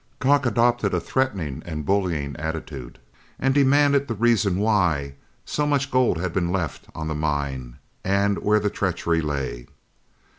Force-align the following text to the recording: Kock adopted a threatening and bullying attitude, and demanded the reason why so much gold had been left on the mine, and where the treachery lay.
Kock 0.17 0.47
adopted 0.47 0.95
a 0.95 0.99
threatening 0.99 1.61
and 1.63 1.85
bullying 1.85 2.35
attitude, 2.37 2.97
and 3.37 3.53
demanded 3.53 4.07
the 4.07 4.15
reason 4.15 4.57
why 4.57 5.13
so 5.45 5.67
much 5.67 5.91
gold 5.91 6.17
had 6.17 6.33
been 6.33 6.51
left 6.51 6.87
on 6.95 7.07
the 7.07 7.13
mine, 7.13 7.77
and 8.03 8.39
where 8.39 8.59
the 8.59 8.71
treachery 8.71 9.21
lay. 9.21 9.67